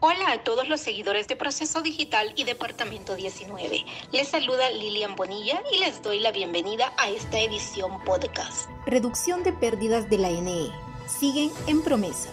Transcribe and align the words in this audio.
Hola 0.00 0.32
a 0.32 0.44
todos 0.44 0.68
los 0.68 0.80
seguidores 0.80 1.28
de 1.28 1.36
Proceso 1.36 1.80
Digital 1.80 2.32
y 2.36 2.44
Departamento 2.44 3.14
19. 3.14 3.86
Les 4.12 4.28
saluda 4.28 4.68
Lilian 4.70 5.16
Bonilla 5.16 5.62
y 5.72 5.78
les 5.78 6.02
doy 6.02 6.20
la 6.20 6.30
bienvenida 6.30 6.92
a 6.98 7.08
esta 7.08 7.40
edición 7.40 8.02
podcast. 8.04 8.68
Reducción 8.86 9.42
de 9.42 9.52
pérdidas 9.52 10.10
de 10.10 10.18
la 10.18 10.30
NE. 10.30 10.70
Siguen 11.06 11.50
en 11.66 11.82
promesa. 11.82 12.30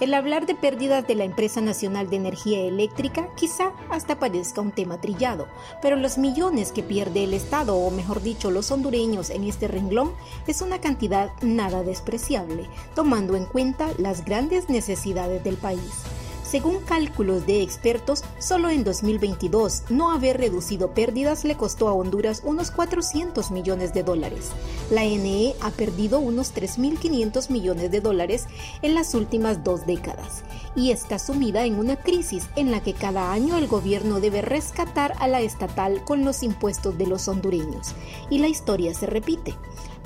El 0.00 0.14
hablar 0.14 0.46
de 0.46 0.54
pérdidas 0.54 1.08
de 1.08 1.16
la 1.16 1.24
Empresa 1.24 1.60
Nacional 1.60 2.08
de 2.08 2.16
Energía 2.16 2.60
Eléctrica 2.60 3.28
quizá 3.34 3.72
hasta 3.90 4.20
parezca 4.20 4.60
un 4.60 4.70
tema 4.70 5.00
trillado, 5.00 5.48
pero 5.82 5.96
los 5.96 6.18
millones 6.18 6.70
que 6.70 6.84
pierde 6.84 7.24
el 7.24 7.34
Estado, 7.34 7.74
o 7.74 7.90
mejor 7.90 8.22
dicho 8.22 8.52
los 8.52 8.70
hondureños 8.70 9.28
en 9.30 9.42
este 9.42 9.66
renglón, 9.66 10.12
es 10.46 10.62
una 10.62 10.80
cantidad 10.80 11.32
nada 11.42 11.82
despreciable, 11.82 12.68
tomando 12.94 13.34
en 13.34 13.44
cuenta 13.44 13.88
las 13.98 14.24
grandes 14.24 14.68
necesidades 14.68 15.42
del 15.42 15.56
país. 15.56 16.04
Según 16.48 16.78
cálculos 16.78 17.44
de 17.44 17.60
expertos, 17.60 18.24
solo 18.38 18.70
en 18.70 18.82
2022 18.82 19.82
no 19.90 20.12
haber 20.12 20.38
reducido 20.38 20.94
pérdidas 20.94 21.44
le 21.44 21.58
costó 21.58 21.88
a 21.88 21.92
Honduras 21.92 22.40
unos 22.42 22.70
400 22.70 23.50
millones 23.50 23.92
de 23.92 24.02
dólares. 24.02 24.52
La 24.90 25.02
NE 25.02 25.54
ha 25.60 25.70
perdido 25.70 26.20
unos 26.20 26.54
3.500 26.54 27.50
millones 27.50 27.90
de 27.90 28.00
dólares 28.00 28.46
en 28.80 28.94
las 28.94 29.14
últimas 29.14 29.62
dos 29.62 29.84
décadas 29.84 30.42
y 30.74 30.90
está 30.90 31.18
sumida 31.18 31.66
en 31.66 31.78
una 31.78 31.96
crisis 31.96 32.48
en 32.56 32.70
la 32.70 32.82
que 32.82 32.94
cada 32.94 33.30
año 33.30 33.58
el 33.58 33.68
gobierno 33.68 34.18
debe 34.18 34.40
rescatar 34.40 35.16
a 35.18 35.28
la 35.28 35.42
estatal 35.42 36.02
con 36.04 36.24
los 36.24 36.42
impuestos 36.42 36.96
de 36.96 37.08
los 37.08 37.28
hondureños. 37.28 37.94
Y 38.30 38.38
la 38.38 38.48
historia 38.48 38.94
se 38.94 39.04
repite. 39.04 39.54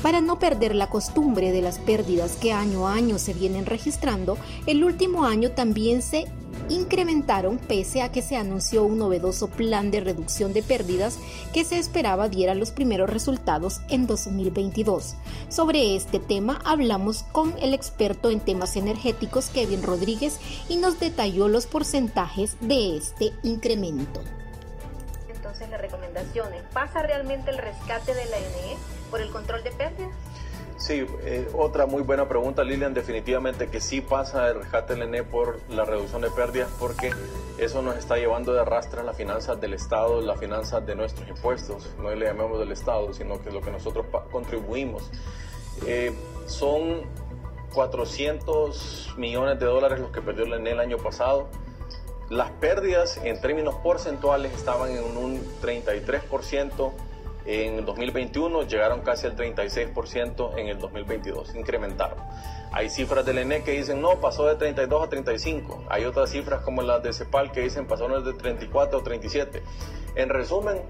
Para 0.02 0.20
no 0.20 0.41
perder 0.41 0.75
la 0.75 0.91
costumbre 0.91 1.53
de 1.53 1.62
las 1.62 1.78
pérdidas 1.78 2.36
que 2.36 2.53
año 2.53 2.89
a 2.89 2.95
año 2.95 3.19
se 3.19 3.34
vienen 3.34 3.67
registrando, 3.67 4.36
el 4.67 4.83
último 4.83 5.25
año 5.25 5.53
también 5.53 6.03
se 6.03 6.27
incrementaron 6.69 7.59
pese 7.59 8.03
a 8.03 8.11
que 8.11 8.20
se 8.20 8.36
anunció 8.36 8.83
un 8.83 8.98
novedoso 8.98 9.48
plan 9.48 9.92
de 9.92 10.00
reducción 10.00 10.53
de 10.53 10.62
pérdidas 10.62 11.19
que 11.53 11.64
se 11.64 11.78
esperaba 11.78 12.28
diera 12.28 12.55
los 12.55 12.72
primeros 12.72 13.11
resultados 13.11 13.81
en 13.89 14.09
2022. 14.09 15.14
Sobre 15.48 15.94
este 15.94 16.19
tema 16.19 16.61
hablamos 16.64 17.22
con 17.22 17.55
el 17.61 17.72
experto 17.72 18.31
en 18.31 18.41
temas 18.41 18.75
energéticos 18.77 19.50
Kevin 19.50 19.84
Rodríguez 19.84 20.39
y 20.69 20.78
nos 20.78 20.98
detalló 20.98 21.47
los 21.47 21.66
porcentajes 21.66 22.56
de 22.61 22.97
este 22.97 23.33
incremento. 23.44 24.20
Entonces 25.33 25.70
las 25.70 25.81
recomendaciones, 25.81 26.62
¿pasa 26.72 27.03
realmente 27.03 27.50
el 27.50 27.59
rescate 27.59 28.14
de 28.14 28.25
la 28.27 28.39
NE? 28.39 29.02
Por 29.12 29.20
el 29.20 29.30
control 29.30 29.62
de 29.62 29.70
pérdidas? 29.70 30.10
Sí, 30.78 31.06
eh, 31.24 31.46
otra 31.55 31.86
muy 31.86 32.02
buena 32.02 32.27
pregunta, 32.28 32.64
Lilian. 32.64 32.92
Definitivamente 32.92 33.69
que 33.69 33.78
sí 33.80 34.00
pasa 34.00 34.48
el 34.48 34.56
rescate 34.56 34.94
del 34.94 35.02
ENE 35.02 35.22
por 35.22 35.60
la 35.69 35.84
reducción 35.84 36.22
de 36.22 36.30
pérdidas 36.30 36.69
porque 36.80 37.12
eso 37.58 37.82
nos 37.82 37.96
está 37.96 38.16
llevando 38.16 38.52
de 38.52 38.62
arrastre 38.62 39.04
las 39.04 39.16
finanzas 39.16 39.60
del 39.60 39.74
Estado, 39.74 40.20
las 40.22 40.41
finanzas 40.41 40.84
de 40.84 40.96
nuestros 40.96 41.28
impuestos. 41.28 41.88
No 42.00 42.12
le 42.12 42.27
llamemos 42.27 42.58
del 42.58 42.72
Estado, 42.72 43.12
sino 43.12 43.41
que 43.41 43.50
es 43.50 43.54
lo 43.54 43.60
que 43.60 43.70
nosotros 43.70 44.06
contribuimos. 44.32 45.08
Eh, 45.86 46.12
son 46.47 47.02
400 47.74 49.14
millones 49.19 49.60
de 49.60 49.66
dólares 49.66 50.00
los 50.00 50.10
que 50.10 50.22
perdió 50.22 50.44
el 50.47 50.54
ENE 50.54 50.70
el 50.72 50.80
año 50.80 50.97
pasado. 50.97 51.48
Las 52.28 52.50
pérdidas 52.50 53.19
en 53.22 53.41
términos 53.41 53.74
porcentuales 53.84 54.52
estaban 54.54 54.91
en 54.91 55.16
un 55.16 55.41
33% 55.60 56.92
en 57.44 57.84
2021 57.84 58.62
llegaron 58.62 59.00
casi 59.00 59.26
al 59.26 59.36
36% 59.36 60.58
en 60.58 60.68
el 60.68 60.78
2022, 60.78 61.54
incrementaron. 61.54 62.18
Hay 62.72 62.88
cifras 62.88 63.26
del 63.26 63.38
ENE 63.38 63.62
que 63.62 63.72
dicen 63.72 64.00
no, 64.00 64.20
pasó 64.20 64.47
de 64.47 64.54
32 64.56 65.04
a 65.04 65.08
35. 65.08 65.84
Hay 65.91 66.04
otras 66.04 66.31
cifras 66.31 66.62
como 66.62 66.82
las 66.82 67.02
de 67.02 67.12
CEPAL 67.12 67.52
que 67.52 67.60
dicen 67.60 67.86
pasaron 67.86 68.25
de 68.25 68.32
34 68.32 68.98
a 68.98 69.02
37. 69.02 69.62
En 70.14 70.28
resumen, 70.31 70.81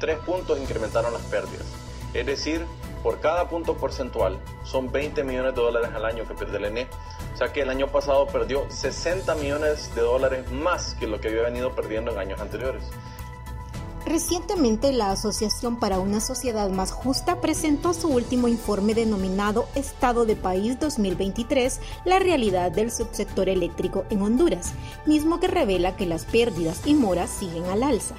tres 0.00 0.18
puntos 0.18 0.58
incrementaron 0.58 1.12
las 1.12 1.22
pérdidas. 1.22 1.66
Es 2.14 2.26
decir, 2.26 2.64
por 3.02 3.20
cada 3.20 3.48
punto 3.48 3.76
porcentual 3.76 4.40
son 4.64 4.90
20 4.90 5.22
millones 5.22 5.54
de 5.54 5.60
dólares 5.60 5.90
al 5.94 6.04
año 6.04 6.26
que 6.26 6.34
pierde 6.34 6.56
el 6.56 6.64
ENE. 6.64 6.88
O 7.34 7.36
sea 7.36 7.52
que 7.52 7.62
el 7.62 7.70
año 7.70 7.86
pasado 7.86 8.26
perdió 8.26 8.68
60 8.68 9.36
millones 9.36 9.94
de 9.94 10.00
dólares 10.00 10.50
más 10.50 10.96
que 10.98 11.06
lo 11.06 11.20
que 11.20 11.28
había 11.28 11.42
venido 11.42 11.72
perdiendo 11.74 12.10
en 12.10 12.18
años 12.18 12.40
anteriores. 12.40 12.90
Recientemente 14.08 14.90
la 14.90 15.10
Asociación 15.10 15.76
para 15.76 15.98
una 15.98 16.20
Sociedad 16.20 16.70
Más 16.70 16.92
Justa 16.92 17.42
presentó 17.42 17.92
su 17.92 18.08
último 18.08 18.48
informe 18.48 18.94
denominado 18.94 19.68
Estado 19.74 20.24
de 20.24 20.34
País 20.34 20.80
2023, 20.80 21.78
la 22.06 22.18
realidad 22.18 22.72
del 22.72 22.90
subsector 22.90 23.50
eléctrico 23.50 24.06
en 24.08 24.22
Honduras, 24.22 24.72
mismo 25.04 25.40
que 25.40 25.48
revela 25.48 25.94
que 25.94 26.06
las 26.06 26.24
pérdidas 26.24 26.80
y 26.86 26.94
moras 26.94 27.28
siguen 27.28 27.66
al 27.66 27.82
alza 27.82 28.14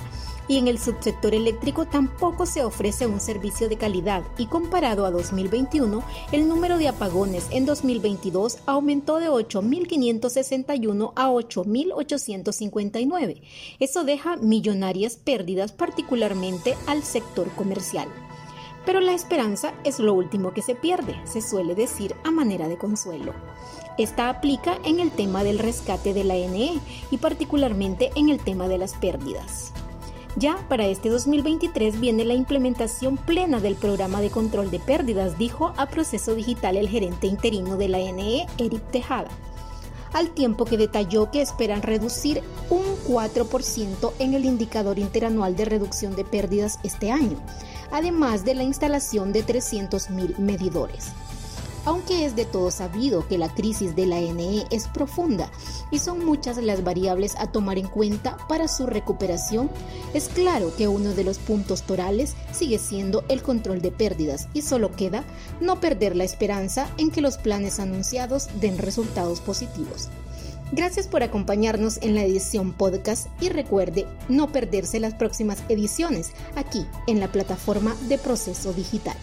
y 0.49 0.57
en 0.57 0.67
el 0.67 0.79
subsector 0.79 1.33
eléctrico 1.33 1.85
tampoco 1.85 2.45
se 2.45 2.65
ofrece 2.65 3.07
un 3.07 3.21
servicio 3.21 3.69
de 3.69 3.77
calidad 3.77 4.23
y 4.37 4.47
comparado 4.47 5.05
a 5.05 5.11
2021, 5.11 6.03
el 6.33 6.49
número 6.49 6.77
de 6.77 6.89
apagones 6.89 7.47
en 7.51 7.65
2022 7.65 8.57
aumentó 8.65 9.19
de 9.19 9.29
8.561 9.29 11.13
a 11.15 11.29
8.859. 11.29 13.41
Eso 13.79 14.03
deja 14.03 14.35
millonarias 14.37 15.15
pérdidas 15.15 15.71
particularmente 15.71 16.75
al 16.87 17.03
sector 17.03 17.49
comercial. 17.51 18.09
Pero 18.85 19.01
la 19.01 19.13
esperanza 19.13 19.73
es 19.83 19.99
lo 19.99 20.13
último 20.13 20.51
que 20.51 20.63
se 20.63 20.73
pierde, 20.73 21.16
se 21.25 21.41
suele 21.41 21.75
decir 21.75 22.16
a 22.23 22.31
manera 22.31 22.67
de 22.67 22.77
consuelo. 22.77 23.35
Esta 23.99 24.29
aplica 24.29 24.79
en 24.83 24.99
el 24.99 25.11
tema 25.11 25.43
del 25.43 25.59
rescate 25.59 26.13
de 26.13 26.23
la 26.23 26.33
NE 26.33 26.79
y 27.11 27.17
particularmente 27.17 28.09
en 28.16 28.29
el 28.29 28.39
tema 28.39 28.67
de 28.67 28.79
las 28.79 28.95
pérdidas. 28.95 29.73
Ya 30.35 30.57
para 30.69 30.85
este 30.85 31.09
2023 31.09 32.00
viene 32.00 32.23
la 32.23 32.34
implementación 32.34 33.17
plena 33.17 33.59
del 33.59 33.75
programa 33.75 34.22
de 34.22 34.29
control 34.29 34.72
de 34.72 34.79
pérdidas, 34.79 35.38
dijo 35.38 35.73
a 35.78 35.88
Proceso 35.88 36.35
Digital 36.35 36.78
el 36.78 36.88
gerente 36.88 37.28
interino 37.28 37.78
de 37.78 37.90
la 37.90 37.97
NE, 37.97 38.47
Eric 38.57 38.91
Tejada 38.91 39.29
al 40.13 40.31
tiempo 40.31 40.66
que 40.66 40.78
detalló 40.78 41.29
que 41.31 41.41
esperan 41.41 41.81
reducir 41.81 42.41
un 42.69 42.84
4% 43.07 44.13
en 44.19 44.34
el 44.34 44.45
indicador 44.45 45.00
interanual 45.00 45.56
de 45.56 45.66
reducción 45.66 46.16
de 46.16 46.25
pérdidas 46.25 46.79
este 46.84 47.11
año, 47.11 47.38
además 47.91 48.46
de 48.46 48.56
la 48.56 48.63
instalación 48.63 49.34
de 49.34 49.46
300.000 49.46 50.38
medidores 50.38 51.11
aunque 51.85 52.25
es 52.25 52.35
de 52.35 52.45
todo 52.45 52.72
sabido 52.72 53.28
que 53.28 53.38
la 53.38 53.53
crisis 53.53 53.95
de 53.95 54.06
la 54.06 54.19
NE 54.19 54.66
es 54.72 54.88
profunda 54.88 55.51
y 55.91 56.00
son 56.00 56.25
muchas 56.25 56.57
las 56.57 56.84
variables 56.84 57.35
a 57.38 57.51
tomar 57.51 57.78
en 57.78 57.88
cuenta 57.88 58.38
para 58.47 58.67
su 58.67 58.85
recuperación, 58.85 59.69
es 60.13 60.28
claro 60.29 60.72
que 60.75 60.88
uno 60.88 61.13
de 61.13 61.23
los 61.23 61.38
puntos 61.38 61.84
torales 61.84 62.35
sigue 62.51 62.79
siendo 62.79 63.23
el 63.29 63.41
control 63.41 63.81
de 63.81 63.91
pérdidas 63.91 64.47
y 64.53 64.62
solo 64.62 64.95
queda 64.95 65.23
no 65.62 65.79
perder 65.79 66.16
la 66.16 66.23
esperanza 66.23 66.90
en 66.97 67.12
que 67.12 67.22
los 67.22 67.38
planes 67.38 67.79
anunciados 67.79 68.50
den 68.59 68.78
resultados 68.78 69.41
positivos. 69.41 70.09
Gracias 70.72 71.07
por 71.07 71.23
acompañarnos 71.23 71.97
en 72.03 72.13
la 72.13 72.23
edición 72.23 72.73
podcast 72.73 73.28
y 73.41 73.50
recuerde 73.50 74.06
no 74.28 74.51
perderse 74.51 75.00
las 75.00 75.16
próximas 75.16 75.63
ediciones 75.67 76.31
aquí 76.56 76.85
en 77.07 77.19
la 77.19 77.31
plataforma 77.31 77.96
de 78.07 78.19
Proceso 78.19 78.72
Digital. 78.72 79.17